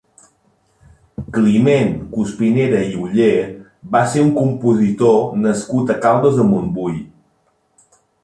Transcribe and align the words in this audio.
Climent 1.33 1.91
Cuspinera 2.13 2.79
i 2.85 2.95
Oller 3.03 3.35
va 3.97 4.01
ser 4.15 4.23
un 4.29 4.33
compositor 4.39 5.21
nascut 5.45 5.93
a 5.95 5.99
Caldes 6.07 6.39
de 6.41 6.47
Montbui. 6.55 6.97